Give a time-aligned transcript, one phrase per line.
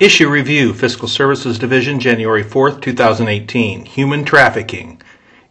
[0.00, 3.84] Issue Review, Fiscal Services Division, January 4th, 2018.
[3.84, 4.98] Human Trafficking.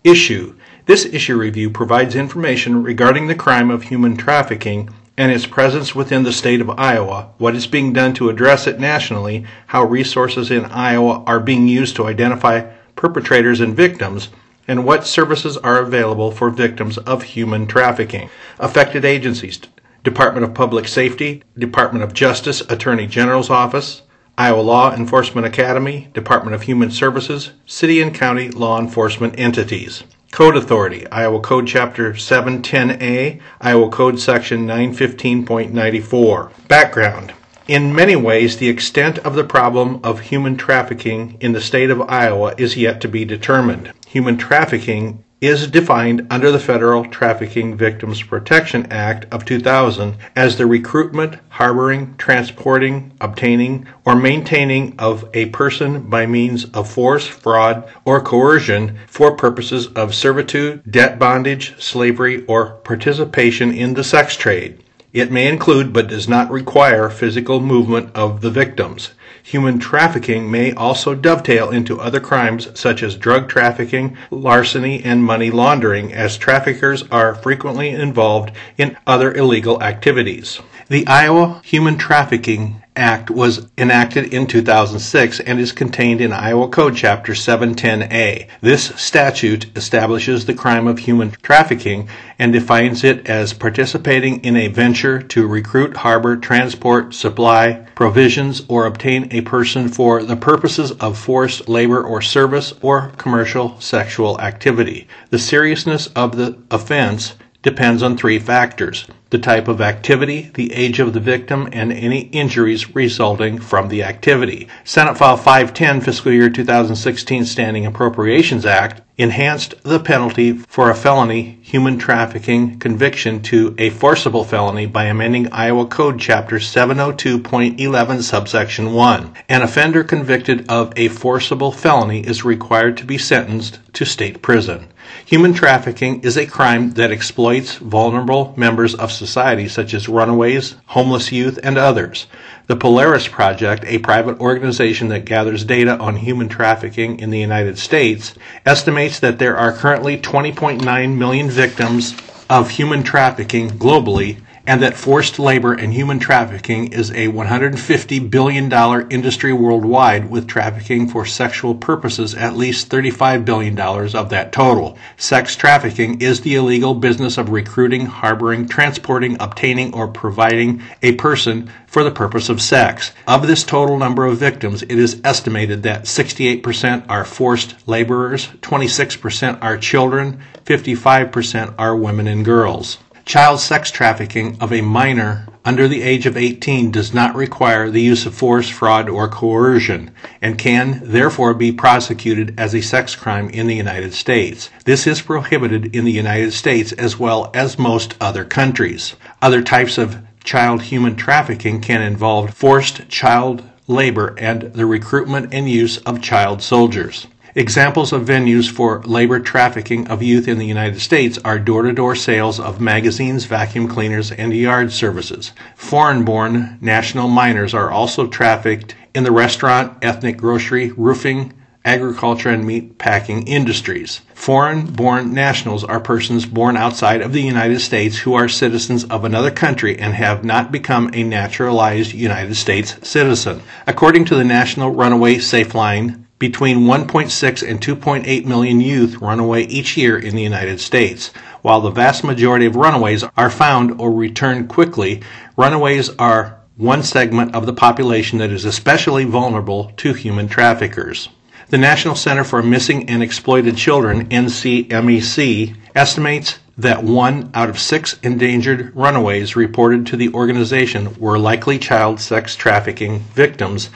[0.04, 0.56] Issue.
[0.88, 6.24] This issue review provides information regarding the crime of human trafficking and its presence within
[6.24, 10.66] the state of Iowa, what is being done to address it nationally, how resources in
[10.66, 12.62] Iowa are being used to identify
[12.96, 14.30] perpetrators and victims,
[14.68, 18.32] and what services are available for victims of human trafficking.
[18.58, 19.60] Affected agencies
[20.04, 24.02] Department of Public Safety, Department of Justice, Attorney General's Office,
[24.40, 30.06] Iowa Law Enforcement Academy, Department of Human Services, city and county law enforcement entities.
[30.32, 36.52] Code Authority, Iowa Code Chapter 710A, Iowa Code Section 915.94.
[36.70, 37.34] Background
[37.68, 42.00] In many ways, the extent of the problem of human trafficking in the state of
[42.04, 43.92] Iowa is yet to be determined.
[44.08, 50.66] Human trafficking is defined under the Federal Trafficking Victims Protection Act of 2000 as the
[50.66, 58.20] recruitment, harboring, transporting, obtaining, or maintaining of a person by means of force, fraud, or
[58.20, 64.84] coercion for purposes of servitude, debt bondage, slavery, or participation in the sex trade.
[65.14, 69.12] It may include but does not require physical movement of the victims.
[69.44, 75.50] Human trafficking may also dovetail into other crimes such as drug trafficking, larceny, and money
[75.52, 80.60] laundering, as traffickers are frequently involved in other illegal activities.
[80.90, 86.96] The Iowa Human Trafficking Act was enacted in 2006 and is contained in Iowa Code
[86.96, 88.48] Chapter 710A.
[88.62, 94.68] This statute establishes the crime of human trafficking and defines it as participating in a
[94.68, 101.20] venture to recruit, harbor, transport, supply, provisions, or obtain a person for the purposes of
[101.20, 105.08] forced labor or service or commercial sexual activity.
[105.30, 111.00] The seriousness of the offense depends on three factors the type of activity, the age
[111.00, 114.68] of the victim, and any injuries resulting from the activity.
[114.84, 121.60] Senate File 510, Fiscal Year 2016 Standing Appropriations Act, enhanced the penalty for a felony
[121.62, 129.34] human trafficking conviction to a forcible felony by amending Iowa Code Chapter 702.11, subsection 1.
[129.48, 134.88] An offender convicted of a forcible felony is required to be sentenced to state prison.
[135.26, 141.32] Human trafficking is a crime that exploits vulnerable members of society, such as runaways, homeless
[141.32, 142.28] youth, and others.
[142.68, 147.78] The Polaris Project, a private organization that gathers data on human trafficking in the United
[147.78, 148.34] States,
[148.66, 152.16] estimates that there are currently 20.9 million victims
[152.50, 154.38] of human trafficking globally
[154.70, 158.72] and that forced labor and human trafficking is a $150 billion
[159.12, 164.96] industry worldwide, with trafficking for sexual purposes at least $35 billion of that total.
[165.18, 171.72] Sex trafficking is the illegal business of recruiting, harboring, transporting, obtaining, or providing a person
[171.88, 173.12] for the purpose of sex.
[173.26, 179.64] Of this total number of victims, it is estimated that 68% are forced laborers, 26%
[179.64, 183.00] are children, 55% are women and girls.
[183.30, 188.02] Child sex trafficking of a minor under the age of 18 does not require the
[188.02, 190.10] use of force, fraud, or coercion,
[190.42, 194.72] and can therefore be prosecuted as a sex crime in the United States.
[194.86, 199.16] This is prohibited in the United States as well as most other countries.
[199.44, 205.70] Other types of child human trafficking can involve forced child labor and the recruitment and
[205.70, 207.28] use of child soldiers.
[207.56, 211.92] Examples of venues for labor trafficking of youth in the United States are door to
[211.92, 215.52] door sales of magazines, vacuum cleaners, and yard services.
[215.76, 221.52] Foreign born national minors are also trafficked in the restaurant, ethnic grocery, roofing,
[221.84, 224.22] agriculture, and meat packing industries.
[224.36, 229.24] Foreign born nationals are persons born outside of the United States who are citizens of
[229.24, 233.64] another country and have not become a naturalized United States citizen.
[233.88, 239.64] According to the National Runaway Safe Line, between 1.6 and 2.8 million youth run away
[239.64, 241.28] each year in the United States.
[241.62, 245.22] While the vast majority of runaways are found or return quickly,
[245.58, 251.28] runaways are one segment of the population that is especially vulnerable to human traffickers.
[251.68, 258.18] The National Center for Missing and Exploited Children, NCMEC, estimates that one out of six
[258.24, 263.90] endangered runaways reported to the organization were likely child sex trafficking victims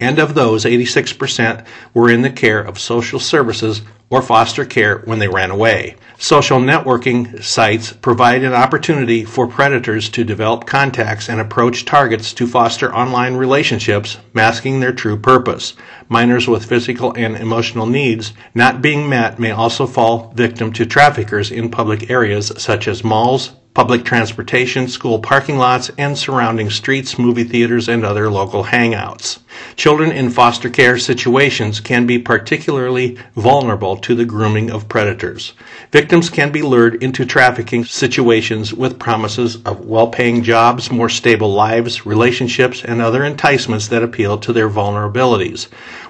[0.00, 1.64] and of those, 86%
[1.94, 5.94] were in the care of social services or foster care when they ran away.
[6.18, 12.46] Social networking sites provide an opportunity for predators to develop contacts and approach targets to
[12.46, 15.74] foster online relationships, masking their true purpose.
[16.08, 21.52] Minors with physical and emotional needs not being met may also fall victim to traffickers
[21.52, 27.44] in public areas such as malls, public transportation, school parking lots, and surrounding streets, movie
[27.44, 29.38] theaters, and other local hangouts.
[29.74, 35.54] Children in foster care situations can be particularly vulnerable to the grooming of predators.
[35.92, 41.54] Victims can be lured into trafficking situations with promises of well paying jobs, more stable
[41.54, 45.68] lives, relationships, and other enticements that appeal to their vulnerabilities.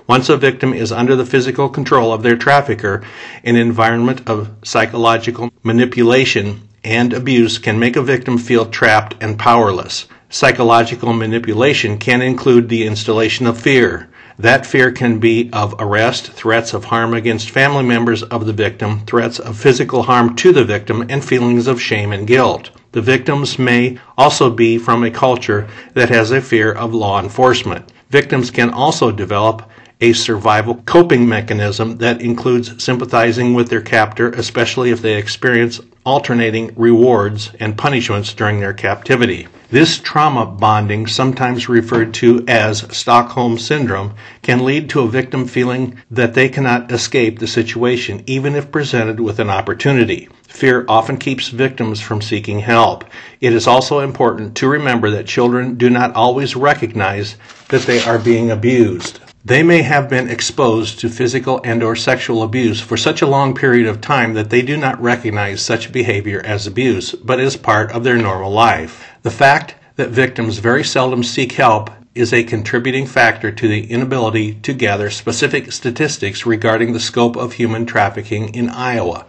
[0.09, 3.01] Once a victim is under the physical control of their trafficker,
[3.45, 10.07] an environment of psychological manipulation and abuse can make a victim feel trapped and powerless.
[10.29, 14.09] Psychological manipulation can include the installation of fear.
[14.39, 19.01] That fear can be of arrest, threats of harm against family members of the victim,
[19.07, 22.71] threats of physical harm to the victim, and feelings of shame and guilt.
[22.93, 27.93] The victims may also be from a culture that has a fear of law enforcement.
[28.09, 29.69] Victims can also develop
[30.01, 36.73] a survival coping mechanism that includes sympathizing with their captor, especially if they experience alternating
[36.77, 39.47] rewards and punishments during their captivity.
[39.71, 46.03] This trauma bonding, sometimes referred to as Stockholm Syndrome, can lead to a victim feeling
[46.11, 50.29] that they cannot escape the situation even if presented with an opportunity.
[50.49, 53.05] Fear often keeps victims from seeking help.
[53.41, 57.37] It is also important to remember that children do not always recognize
[57.69, 59.21] that they are being abused.
[59.43, 63.55] They may have been exposed to physical and or sexual abuse for such a long
[63.55, 67.91] period of time that they do not recognize such behavior as abuse, but as part
[67.93, 69.09] of their normal life.
[69.23, 74.55] The fact that victims very seldom seek help is a contributing factor to the inability
[74.57, 79.25] to gather specific statistics regarding the scope of human trafficking in Iowa.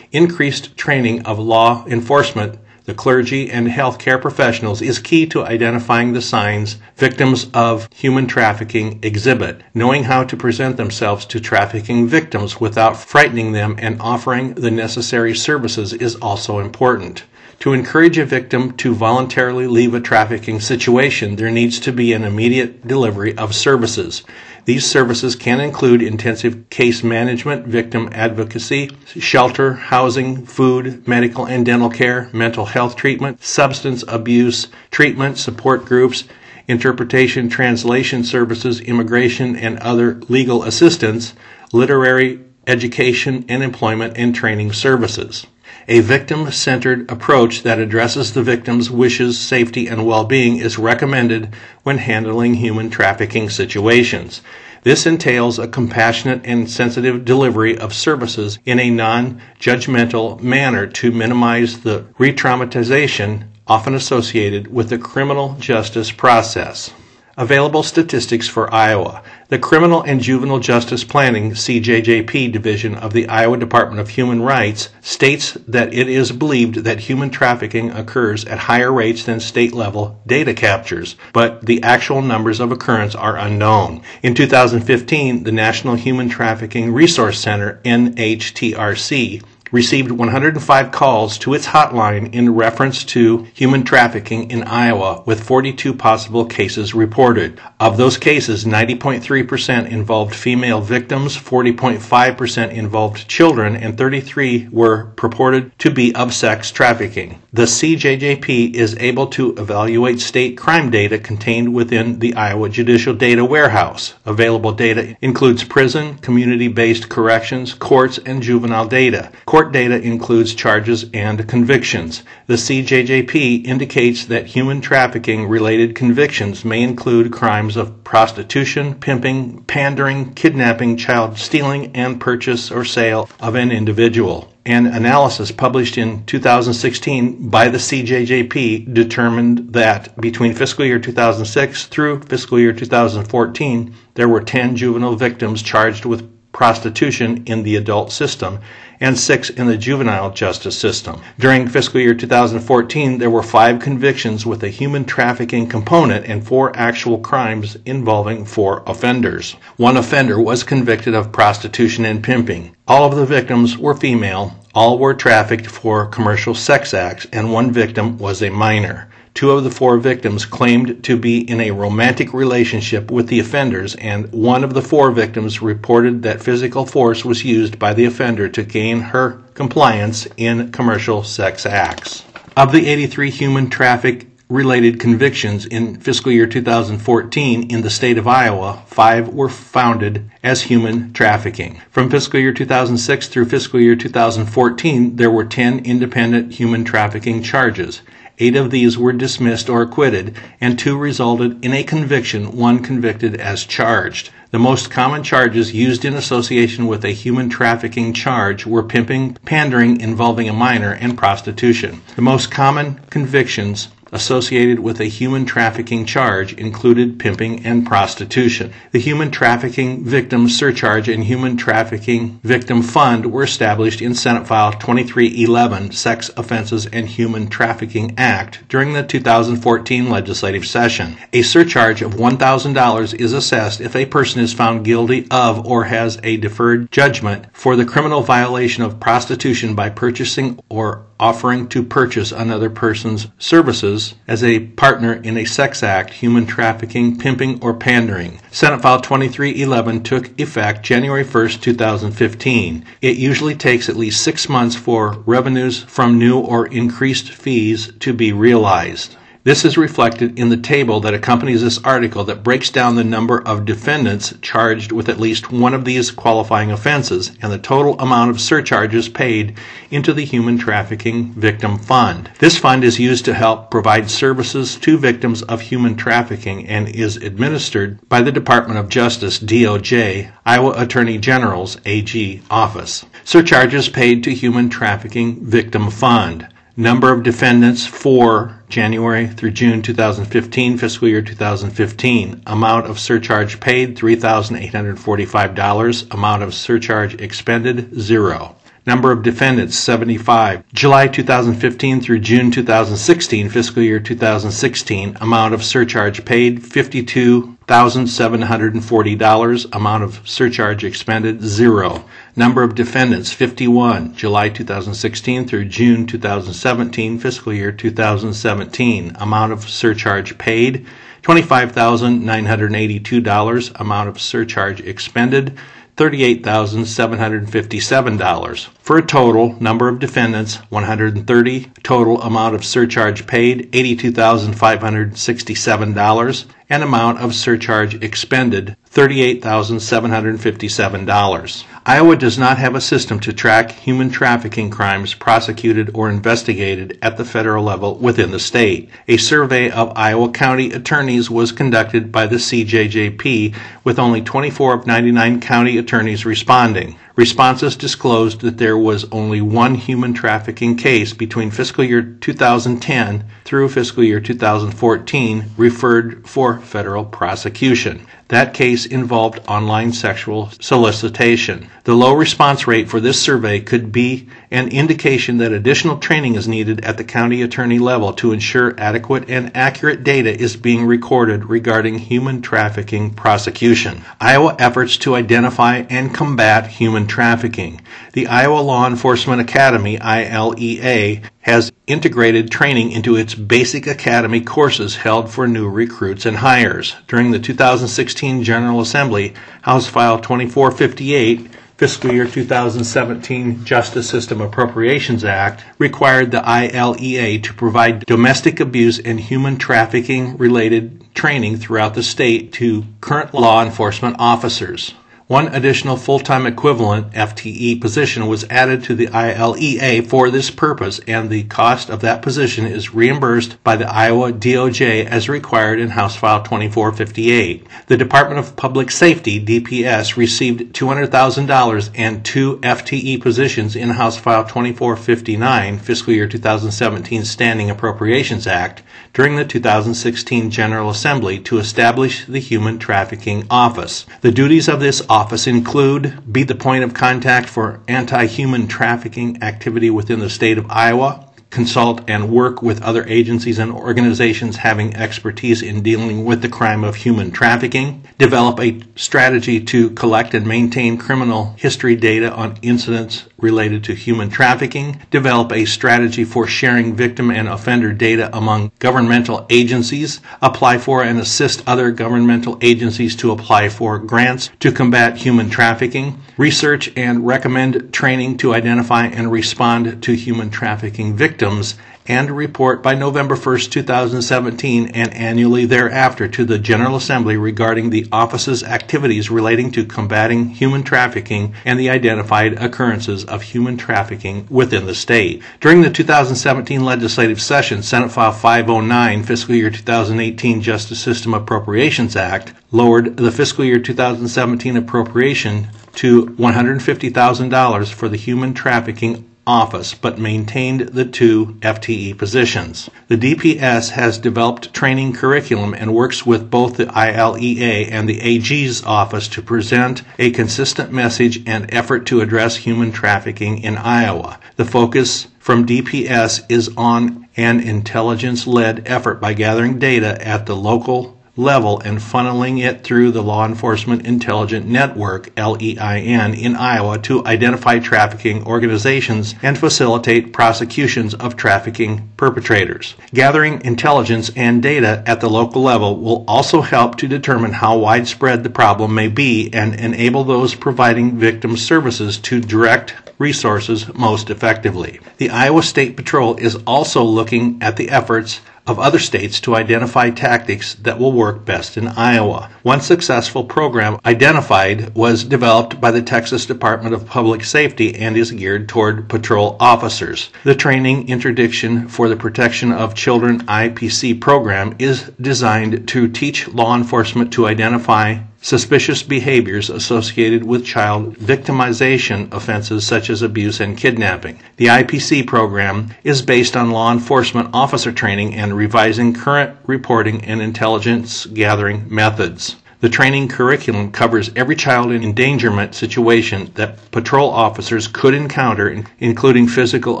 [0.10, 6.22] Increased training of law enforcement the clergy, and healthcare professionals is key to identifying the
[6.22, 9.60] signs victims of human trafficking exhibit.
[9.74, 15.34] Knowing how to present themselves to trafficking victims without frightening them and offering the necessary
[15.34, 17.24] services is also important.
[17.60, 22.22] To encourage a victim to voluntarily leave a trafficking situation, there needs to be an
[22.22, 24.22] immediate delivery of services.
[24.66, 31.88] These services can include intensive case management, victim advocacy, shelter, housing, food, medical and dental
[31.88, 36.24] care, mental health treatment, substance abuse treatment, support groups,
[36.66, 41.32] interpretation, translation services, immigration and other legal assistance,
[41.72, 45.46] literary education and employment and training services.
[45.88, 51.54] A victim centered approach that addresses the victim's wishes, safety, and well being is recommended
[51.84, 54.42] when handling human trafficking situations.
[54.82, 61.12] This entails a compassionate and sensitive delivery of services in a non judgmental manner to
[61.12, 66.92] minimize the re traumatization often associated with the criminal justice process.
[67.38, 69.22] Available statistics for Iowa.
[69.48, 74.88] The Criminal and Juvenile Justice Planning CJJP division of the Iowa Department of Human Rights
[75.02, 80.18] states that it is believed that human trafficking occurs at higher rates than state level
[80.26, 84.00] data captures, but the actual numbers of occurrence are unknown.
[84.22, 89.42] In 2015, the National Human Trafficking Resource Center, NHTRC,
[89.72, 95.94] received 105 calls to its hotline in reference to human trafficking in Iowa, with 42
[95.94, 97.60] possible cases reported.
[97.80, 105.90] Of those cases, 90.3% involved female victims, 40.5% involved children, and 33 were purported to
[105.90, 107.40] be of sex trafficking.
[107.52, 113.44] The CJJP is able to evaluate state crime data contained within the Iowa Judicial Data
[113.44, 114.14] Warehouse.
[114.26, 119.32] Available data includes prison, community based corrections, courts, and juvenile data.
[119.56, 122.22] Court data includes charges and convictions.
[122.46, 130.34] The CJJP indicates that human trafficking related convictions may include crimes of prostitution, pimping, pandering,
[130.34, 134.52] kidnapping, child stealing, and purchase or sale of an individual.
[134.66, 142.20] An analysis published in 2016 by the CJJP determined that between fiscal year 2006 through
[142.24, 148.58] fiscal year 2014, there were 10 juvenile victims charged with prostitution in the adult system
[148.98, 151.20] and six in the juvenile justice system.
[151.38, 156.74] During fiscal year 2014, there were five convictions with a human trafficking component and four
[156.74, 159.52] actual crimes involving four offenders.
[159.76, 162.74] One offender was convicted of prostitution and pimping.
[162.88, 167.70] All of the victims were female, all were trafficked for commercial sex acts, and one
[167.70, 169.10] victim was a minor.
[169.36, 173.94] Two of the four victims claimed to be in a romantic relationship with the offenders,
[173.96, 178.48] and one of the four victims reported that physical force was used by the offender
[178.48, 182.24] to gain her compliance in commercial sex acts.
[182.56, 188.26] Of the 83 human traffic related convictions in fiscal year 2014 in the state of
[188.26, 191.82] Iowa, five were founded as human trafficking.
[191.90, 198.00] From fiscal year 2006 through fiscal year 2014, there were 10 independent human trafficking charges.
[198.38, 203.36] Eight of these were dismissed or acquitted, and two resulted in a conviction, one convicted
[203.36, 204.28] as charged.
[204.50, 210.00] The most common charges used in association with a human trafficking charge were pimping, pandering
[210.00, 212.02] involving a minor, and prostitution.
[212.14, 218.72] The most common convictions associated with a human trafficking charge included pimping and prostitution.
[218.90, 224.72] The Human Trafficking Victim Surcharge and Human Trafficking Victim Fund were established in Senate File
[224.72, 231.18] 2311, Sex Offenses and Human Trafficking Act, during the 2014 legislative session.
[231.34, 236.18] A surcharge of $1,000 is assessed if a person is found guilty of or has
[236.24, 242.32] a deferred judgment for the criminal violation of prostitution by purchasing or offering to purchase
[242.32, 248.40] another person's services as a partner in a sex act, human trafficking, pimping, or pandering.
[248.50, 252.84] Senate File 2311 took effect January 1, 2015.
[253.00, 258.12] It usually takes at least six months for revenues from new or increased fees to
[258.12, 259.16] be realized.
[259.46, 263.40] This is reflected in the table that accompanies this article that breaks down the number
[263.46, 268.32] of defendants charged with at least one of these qualifying offenses and the total amount
[268.32, 269.56] of surcharges paid
[269.88, 272.28] into the Human Trafficking Victim Fund.
[272.40, 277.16] This fund is used to help provide services to victims of human trafficking and is
[277.16, 283.06] administered by the Department of Justice DOJ, Iowa Attorney General's AG office.
[283.22, 286.48] Surcharges paid to Human Trafficking Victim Fund.
[286.78, 292.42] Number of defendants for January through June 2015, fiscal year 2015.
[292.46, 296.12] Amount of surcharge paid $3,845.
[296.12, 298.56] Amount of surcharge expended zero.
[298.86, 300.62] Number of defendants 75.
[300.72, 305.16] July 2015 through June 2016, fiscal year 2016.
[305.20, 309.66] Amount of surcharge paid 52,740 dollars.
[309.72, 312.04] Amount of surcharge expended zero.
[312.36, 319.16] Number of defendants 51, July 2016 through June 2017, fiscal year 2017.
[319.18, 320.86] Amount of surcharge paid
[321.24, 323.80] $25,982.
[323.80, 325.58] Amount of surcharge expended
[325.96, 336.82] $38,757 for a total number of defendants 130 total amount of surcharge paid $82,567 and
[336.84, 344.70] amount of surcharge expended $38,757 Iowa does not have a system to track human trafficking
[344.70, 348.90] crimes prosecuted or investigated at the federal level within the state.
[349.06, 354.86] A survey of Iowa county attorneys was conducted by the CJJP with only 24 of
[354.88, 356.98] 99 county attorneys responding.
[357.16, 363.70] Responses disclosed that there was only one human trafficking case between fiscal year 2010 through
[363.70, 368.06] fiscal year 2014 referred for federal prosecution.
[368.28, 371.70] That case involved online sexual solicitation.
[371.84, 376.48] The low response rate for this survey could be an indication that additional training is
[376.48, 381.44] needed at the county attorney level to ensure adequate and accurate data is being recorded
[381.44, 384.02] regarding human trafficking prosecution.
[384.20, 387.80] Iowa efforts to identify and combat human trafficking.
[388.12, 395.30] The Iowa Law Enforcement Academy, ILEA, has integrated training into its basic academy courses held
[395.30, 396.96] for new recruits and hires.
[397.06, 405.62] During the 2016 General Assembly, House File 2458, fiscal year 2017 Justice System Appropriations Act
[405.78, 412.52] required the ILEA to provide domestic abuse and human trafficking related training throughout the state
[412.54, 414.94] to current law enforcement officers.
[415.28, 421.28] One additional full-time equivalent FTE position was added to the ILEA for this purpose, and
[421.28, 426.14] the cost of that position is reimbursed by the Iowa DOJ as required in House
[426.14, 427.66] File 2458.
[427.88, 434.44] The Department of Public Safety, DPS, received $200,000 and two FTE positions in House File
[434.44, 438.84] 2459, fiscal year 2017 Standing Appropriations Act,
[439.16, 444.04] during the 2016 General Assembly to establish the Human Trafficking Office.
[444.20, 449.42] The duties of this office include be the point of contact for anti human trafficking
[449.42, 454.94] activity within the state of Iowa, consult and work with other agencies and organizations having
[454.94, 460.46] expertise in dealing with the crime of human trafficking, develop a strategy to collect and
[460.46, 466.94] maintain criminal history data on incidents related to human trafficking, develop a strategy for sharing
[466.94, 473.30] victim and offender data among governmental agencies, apply for and assist other governmental agencies to
[473.30, 480.02] apply for grants to combat human trafficking, research and recommend training to identify and respond
[480.02, 481.76] to human trafficking victims,
[482.08, 487.90] and a report by November 1, 2017, and annually thereafter to the General Assembly regarding
[487.90, 494.46] the office's activities relating to combating human trafficking and the identified occurrences of human trafficking
[494.50, 495.42] within the state.
[495.60, 502.52] During the 2017 legislative session, Senate File 509, Fiscal Year 2018 Justice System Appropriations Act,
[502.72, 510.80] lowered the fiscal year 2017 appropriation to $150,000 for the Human Trafficking Office, but maintained
[510.80, 512.90] the two FTE positions.
[513.08, 518.82] The DPS has developed training curriculum and works with both the ILEA and the AG's
[518.84, 524.40] office to present a consistent message and effort to address human trafficking in Iowa.
[524.56, 530.56] The focus from DPS is on an intelligence led effort by gathering data at the
[530.56, 537.24] local level and funneling it through the Law Enforcement Intelligence Network, LEIN, in Iowa to
[537.26, 542.94] identify trafficking organizations and facilitate prosecutions of trafficking perpetrators.
[543.12, 548.42] Gathering intelligence and data at the local level will also help to determine how widespread
[548.42, 555.00] the problem may be and enable those providing victim services to direct resources most effectively.
[555.16, 560.10] The Iowa State Patrol is also looking at the efforts of other states to identify
[560.10, 562.50] tactics that will work best in Iowa.
[562.62, 568.32] One successful program identified was developed by the Texas Department of Public Safety and is
[568.32, 570.30] geared toward patrol officers.
[570.44, 576.76] The Training Interdiction for the Protection of Children IPC program is designed to teach law
[576.76, 584.38] enforcement to identify suspicious behaviors associated with child victimization offenses such as abuse and kidnapping.
[584.56, 590.40] The IPC program is based on law enforcement officer training and revising current reporting and
[590.40, 592.56] intelligence gathering methods.
[592.80, 600.00] The training curriculum covers every child endangerment situation that patrol officers could encounter, including physical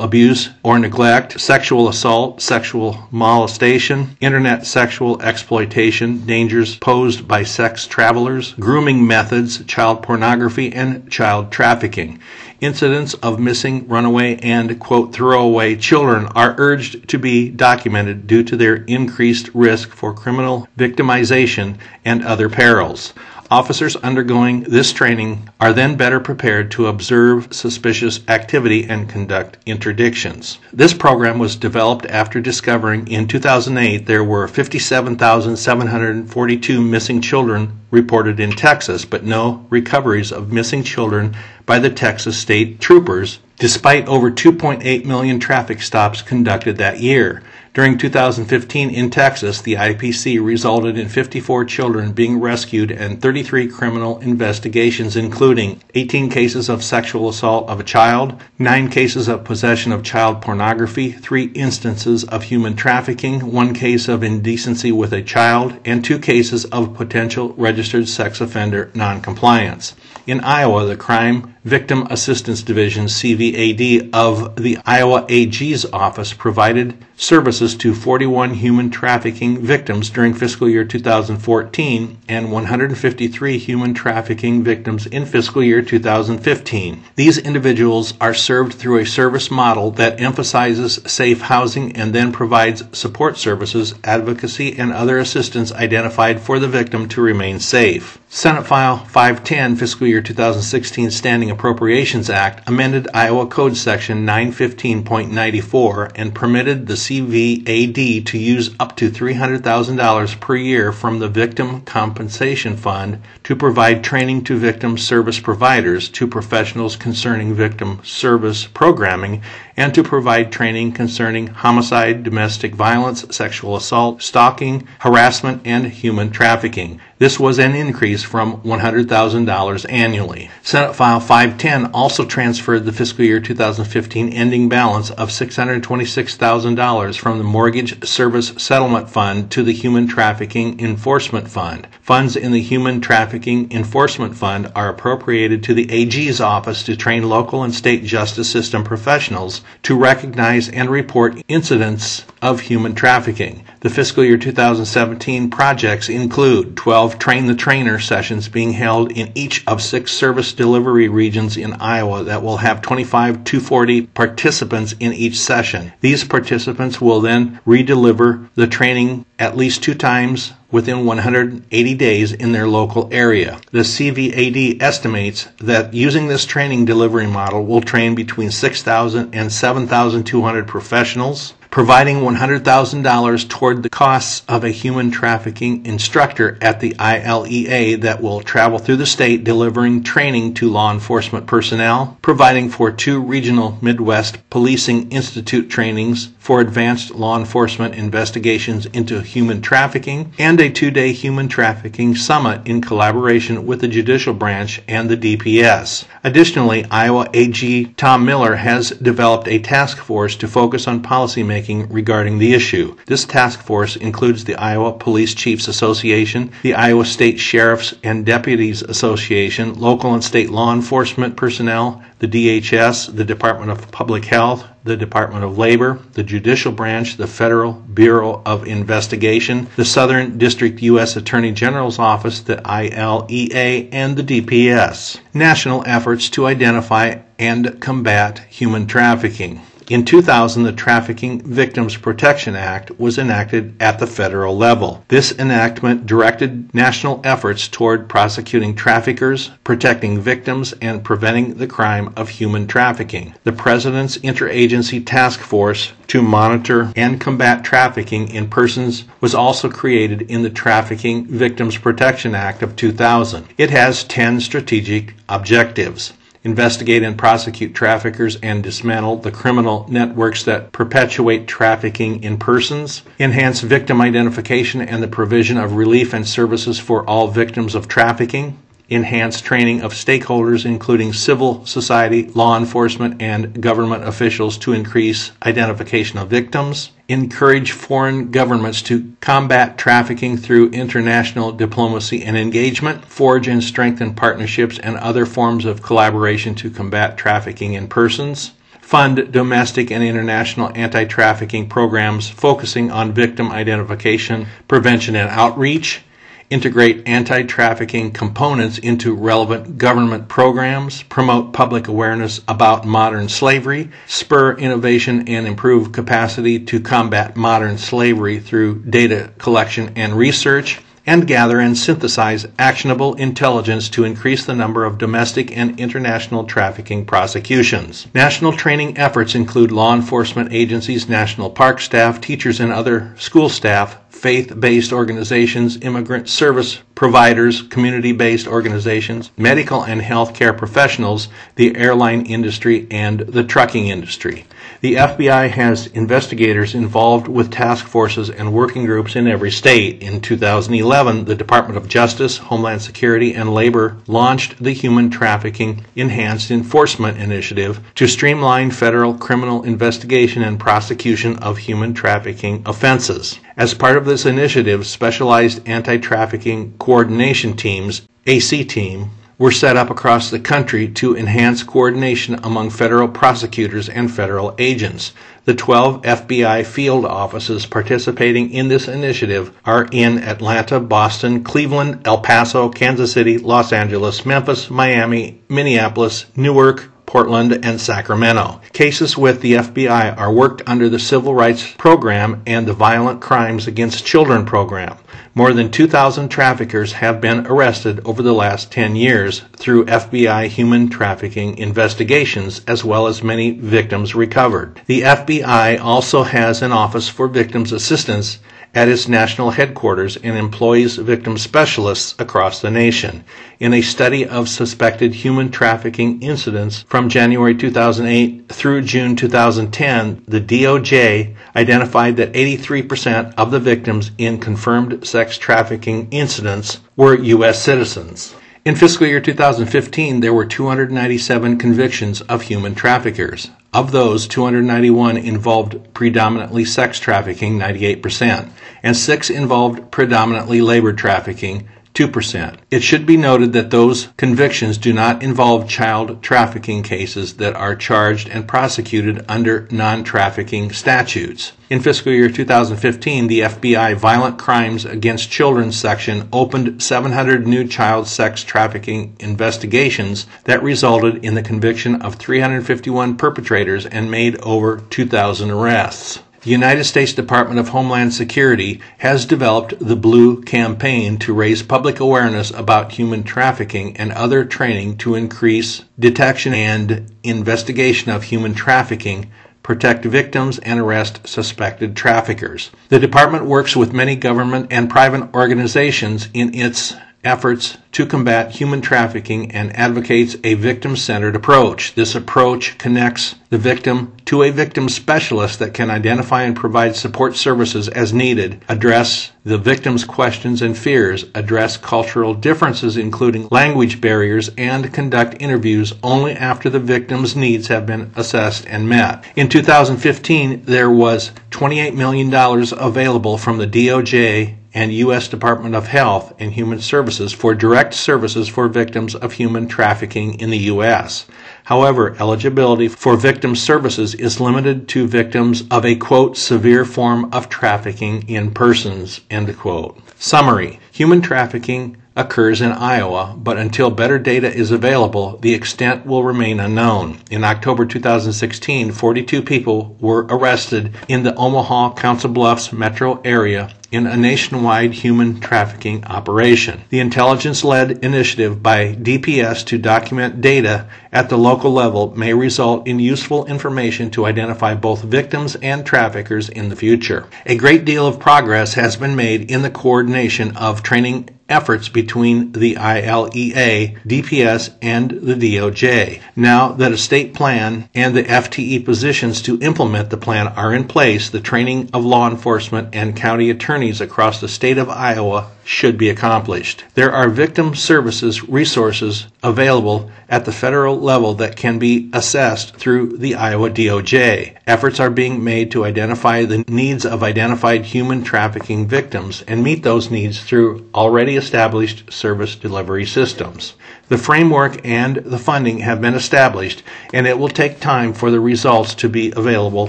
[0.02, 8.52] abuse or neglect, sexual assault, sexual molestation, internet sexual exploitation, dangers posed by sex travelers,
[8.60, 12.20] grooming methods, child pornography, and child trafficking.
[12.60, 18.56] Incidents of missing, runaway, and, quote, throwaway children are urged to be documented due to
[18.56, 23.12] their increased risk for criminal victimization and other perils.
[23.50, 30.58] Officers undergoing this training are then better prepared to observe suspicious activity and conduct interdictions.
[30.72, 38.50] This program was developed after discovering in 2008 there were 57,742 missing children reported in
[38.50, 45.04] Texas, but no recoveries of missing children by the Texas State Troopers, despite over 2.8
[45.04, 47.44] million traffic stops conducted that year.
[47.76, 54.18] During 2015 in Texas, the IPC resulted in 54 children being rescued and 33 criminal
[54.20, 60.02] investigations, including 18 cases of sexual assault of a child, 9 cases of possession of
[60.02, 66.02] child pornography, 3 instances of human trafficking, 1 case of indecency with a child, and
[66.02, 69.94] 2 cases of potential registered sex offender noncompliance.
[70.26, 77.74] In Iowa, the Crime Victim Assistance Division, CVAD, of the Iowa AG's office provided services
[77.76, 85.24] to 41 human trafficking victims during fiscal year 2014 and 153 human trafficking victims in
[85.24, 87.02] fiscal year 2015.
[87.16, 92.84] These individuals are served through a service model that emphasizes safe housing and then provides
[92.96, 98.18] support services, advocacy, and other assistance identified for the victim to remain safe.
[98.28, 106.34] Senate File 510, fiscal year 2016 Standing Appropriations Act amended Iowa Code Section 915.94 and
[106.34, 113.22] permitted the CVAD to use up to $300,000 per year from the Victim Compensation Fund
[113.46, 119.40] to provide training to victim service providers, to professionals concerning victim service programming,
[119.76, 127.00] and to provide training concerning homicide, domestic violence, sexual assault, stalking, harassment, and human trafficking.
[127.18, 130.50] This was an increase from $100,000 annually.
[130.62, 137.44] Senate File 510 also transferred the fiscal year 2015 ending balance of $626,000 from the
[137.44, 141.86] Mortgage Service Settlement Fund to the Human Trafficking Enforcement Fund.
[142.02, 147.28] Funds in the Human Trafficking Enforcement Fund are appropriated to the AG's office to train
[147.28, 153.64] local and state justice system professionals to recognize and report incidents of human trafficking.
[153.80, 159.66] The fiscal year 2017 projects include 12 Train the Trainer sessions being held in each
[159.66, 165.40] of six service delivery regions in Iowa that will have 25 240 participants in each
[165.40, 165.92] session.
[166.02, 172.52] These participants will then redeliver the training at least two times within 180 days in
[172.52, 173.60] their local area.
[173.70, 180.66] The CVAD estimates that using this training delivery model will train between 6,000 and 7,200
[180.66, 188.22] professionals, providing $100,000 toward the costs of a human trafficking instructor at the ILEA that
[188.22, 193.78] will travel through the state delivering training to law enforcement personnel, providing for two regional
[193.82, 200.92] Midwest Policing Institute trainings for advanced law enforcement investigations into human trafficking, and a two
[200.92, 206.04] day human trafficking summit in collaboration with the judicial branch and the DPS.
[206.22, 212.38] Additionally, Iowa AG Tom Miller has developed a task force to focus on policymaking regarding
[212.38, 212.96] the issue.
[213.06, 218.82] This task force includes the Iowa Police Chiefs Association, the Iowa State Sheriffs and Deputies
[218.82, 224.96] Association, local and state law enforcement personnel, the DHS, the Department of Public Health, the
[224.96, 231.16] Department of Labor, the Judicial Branch, the Federal Bureau of Investigation, the Southern District U.S.
[231.16, 235.20] Attorney General's Office, the ILEA, and the DPS.
[235.34, 239.60] National efforts to identify and combat human trafficking.
[239.88, 245.04] In 2000, the Trafficking Victims Protection Act was enacted at the federal level.
[245.06, 252.30] This enactment directed national efforts toward prosecuting traffickers, protecting victims, and preventing the crime of
[252.30, 253.34] human trafficking.
[253.44, 260.22] The President's Interagency Task Force to monitor and combat trafficking in persons was also created
[260.22, 263.46] in the Trafficking Victims Protection Act of 2000.
[263.56, 266.12] It has 10 strategic objectives
[266.46, 273.62] investigate and prosecute traffickers and dismantle the criminal networks that perpetuate trafficking in persons, enhance
[273.62, 278.56] victim identification and the provision of relief and services for all victims of trafficking,
[278.88, 286.18] enhance training of stakeholders, including civil society, law enforcement, and government officials, to increase identification
[286.18, 293.62] of victims, encourage foreign governments to combat trafficking through international diplomacy and engagement, forge and
[293.62, 300.04] strengthen partnerships and other forms of collaboration to combat trafficking in persons, fund domestic and
[300.04, 306.02] international anti trafficking programs focusing on victim identification, prevention, and outreach
[306.50, 314.54] integrate anti trafficking components into relevant government programs, promote public awareness about modern slavery, spur
[314.54, 320.80] innovation, and improve capacity to combat modern slavery through data collection and research.
[321.06, 327.06] And gather and synthesize actionable intelligence to increase the number of domestic and international trafficking
[327.06, 328.08] prosecutions.
[328.12, 333.98] National training efforts include law enforcement agencies, national park staff, teachers, and other school staff
[334.08, 342.26] faith based organizations, immigrant service providers, community based organizations, medical and healthcare professionals, the airline
[342.26, 344.46] industry, and the trucking industry.
[344.80, 350.02] The FBI has investigators involved with task forces and working groups in every state.
[350.02, 356.50] In 2011, the Department of Justice, Homeland Security, and Labor launched the Human Trafficking Enhanced
[356.50, 363.38] Enforcement Initiative to streamline federal criminal investigation and prosecution of human trafficking offenses.
[363.58, 369.88] As part of this initiative, specialized anti trafficking coordination teams, AC team, were set up
[369.88, 375.12] across the country to enhance coordination among federal prosecutors and federal agents.
[375.46, 382.20] The 12 FBI field offices participating in this initiative are in Atlanta, Boston, Cleveland, El
[382.20, 388.60] Paso, Kansas City, Los Angeles, Memphis, Miami, Minneapolis, Newark, Portland, and Sacramento.
[388.72, 393.66] Cases with the FBI are worked under the Civil Rights Program and the Violent Crimes
[393.66, 394.98] Against Children Program.
[395.34, 400.88] More than 2,000 traffickers have been arrested over the last 10 years through FBI human
[400.88, 404.80] trafficking investigations, as well as many victims recovered.
[404.86, 408.38] The FBI also has an Office for Victims Assistance
[408.74, 413.24] at its national headquarters and employs victim specialists across the nation.
[413.58, 420.40] In a study of suspected human trafficking incidents from January 2008 through June 2010, the
[420.40, 427.62] DOJ identified that 83% of the victims in confirmed sex trafficking incidents were U.S.
[427.62, 428.34] citizens.
[428.66, 433.50] In fiscal year 2015, there were 297 convictions of human traffickers.
[433.72, 438.50] Of those, 291 involved predominantly sex trafficking, 98%,
[438.82, 442.58] and six involved predominantly labor trafficking, 2%.
[442.70, 447.74] It should be noted that those convictions do not involve child trafficking cases that are
[447.74, 451.52] charged and prosecuted under non trafficking statutes.
[451.70, 458.06] In fiscal year 2015, the FBI Violent Crimes Against Children section opened 700 new child
[458.06, 465.50] sex trafficking investigations that resulted in the conviction of 351 perpetrators and made over 2,000
[465.50, 466.20] arrests.
[466.46, 471.98] The United States Department of Homeland Security has developed the Blue Campaign to raise public
[471.98, 479.28] awareness about human trafficking and other training to increase detection and investigation of human trafficking,
[479.64, 482.70] protect victims, and arrest suspected traffickers.
[482.90, 486.94] The department works with many government and private organizations in its
[487.26, 491.94] efforts to combat human trafficking and advocates a victim centered approach.
[491.94, 497.36] This approach connects the victim to a victim specialist that can identify and provide support
[497.36, 504.50] services as needed, address the victim's questions and fears, address cultural differences, including language barriers,
[504.58, 509.24] and conduct interviews only after the victim's needs have been assessed and met.
[509.36, 515.26] In 2015, there was $28 million available from the DOJ and U.S.
[515.26, 520.50] Department of Health and Human Services for direct services for victims of human trafficking in
[520.50, 521.24] the U.S.
[521.64, 527.48] However, eligibility for victim services is limited to victims of a quote severe form of
[527.48, 529.98] trafficking in persons end quote.
[530.18, 536.22] Summary: Human trafficking occurs in Iowa, but until better data is available, the extent will
[536.22, 537.18] remain unknown.
[537.30, 544.06] In October 2016, 42 people were arrested in the Omaha Council Bluffs metro area in
[544.06, 546.82] a nationwide human trafficking operation.
[546.90, 552.86] The intelligence led initiative by DPS to document data at the local level may result
[552.86, 557.26] in useful information to identify both victims and traffickers in the future.
[557.46, 562.52] A great deal of progress has been made in the coordination of training efforts between
[562.52, 566.20] the ILEA, DPS, and the DOJ.
[566.34, 570.88] Now that a state plan and the FTE positions to implement the plan are in
[570.88, 575.98] place, the training of law enforcement and county attorneys across the state of Iowa should
[575.98, 576.84] be accomplished.
[576.94, 583.18] There are victim services resources available at the federal level that can be assessed through
[583.18, 584.56] the Iowa DOJ.
[584.66, 589.82] Efforts are being made to identify the needs of identified human trafficking victims and meet
[589.82, 593.74] those needs through already established service delivery systems.
[594.08, 598.38] The framework and the funding have been established, and it will take time for the
[598.38, 599.88] results to be available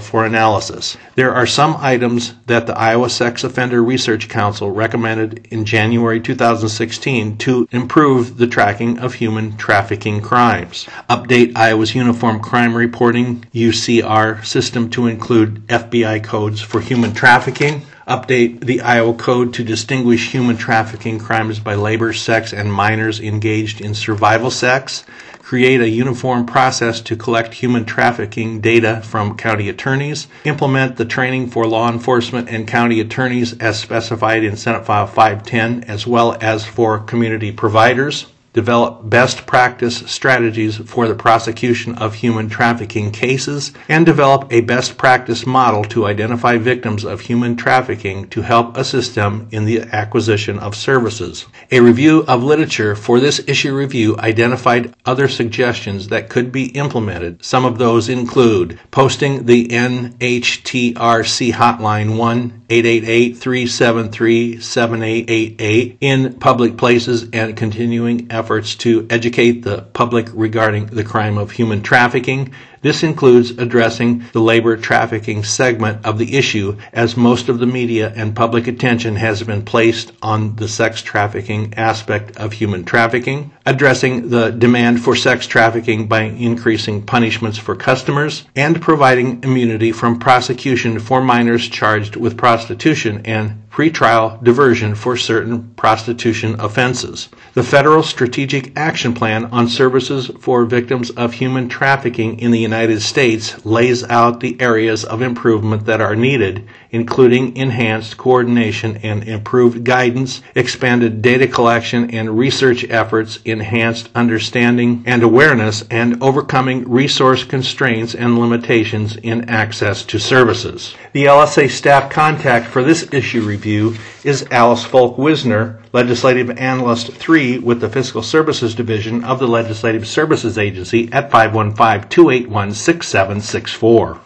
[0.00, 0.96] for analysis.
[1.14, 7.38] There are some items that the Iowa Sex Offender Research Council recommended in January 2016
[7.38, 10.88] to improve the tracking of human trafficking crimes.
[11.08, 18.64] Update Iowa's Uniform Crime Reporting UCR system to include FBI codes for human trafficking update
[18.64, 23.94] the Iowa Code to distinguish human trafficking crimes by labor, sex, and minors engaged in
[23.94, 25.04] survival sex,
[25.40, 31.50] create a uniform process to collect human trafficking data from county attorneys, implement the training
[31.50, 36.64] for law enforcement and county attorneys as specified in Senate File 510, as well as
[36.64, 44.04] for community providers develop best practice strategies for the prosecution of human trafficking cases, and
[44.06, 49.48] develop a best practice model to identify victims of human trafficking to help assist them
[49.50, 51.46] in the acquisition of services.
[51.70, 57.44] A review of literature for this issue review identified other suggestions that could be implemented.
[57.44, 67.28] Some of those include posting the NHTRC hotline 1 888 373 7888 in public places
[67.32, 72.52] and continuing efforts to educate the public regarding the crime of human trafficking.
[72.80, 78.12] This includes addressing the labor trafficking segment of the issue, as most of the media
[78.14, 84.28] and public attention has been placed on the sex trafficking aspect of human trafficking, addressing
[84.28, 90.98] the demand for sex trafficking by increasing punishments for customers, and providing immunity from prosecution
[90.98, 97.28] for minors charged with prostitution and pretrial diversion for certain prostitution offenses.
[97.54, 103.00] The Federal Strategic Action Plan on Services for Victims of Human Trafficking in the United
[103.00, 109.84] States lays out the areas of improvement that are needed, including enhanced coordination and improved
[109.84, 118.16] guidance, expanded data collection and research efforts, enhanced understanding and awareness, and overcoming resource constraints
[118.16, 120.96] and limitations in access to services.
[121.12, 127.60] The LSA staff contact for this issue review is Alice Fulk Wisner, Legislative Analyst 3
[127.60, 134.20] with the Fiscal Services Division of the Legislative Services Agency at 515 281 6764.